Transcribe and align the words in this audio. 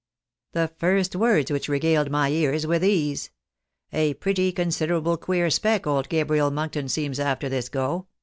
The 0.53 0.69
first 0.79 1.15
words 1.15 1.51
which 1.51 1.69
regaled 1.69 2.09
my 2.09 2.31
ears 2.31 2.65
were 2.65 2.79
these:' 2.79 3.29
A 3.93 4.15
pretty 4.15 4.51
considerable 4.51 5.15
queer 5.15 5.51
spec 5.51 5.85
old 5.85 6.09
Gabriel 6.09 6.49
Monkton 6.49 6.89
seems 6.89 7.19
after 7.19 7.47
this 7.49 7.69
go. 7.69 8.07